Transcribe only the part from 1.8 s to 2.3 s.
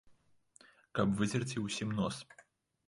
нос.